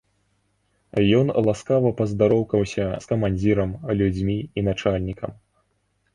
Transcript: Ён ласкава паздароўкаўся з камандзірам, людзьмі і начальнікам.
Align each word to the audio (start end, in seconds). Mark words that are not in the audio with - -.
Ён 1.17 1.25
ласкава 1.47 1.91
паздароўкаўся 1.99 2.87
з 3.05 3.13
камандзірам, 3.13 3.71
людзьмі 4.01 4.39
і 4.41 4.59
начальнікам. 4.71 5.31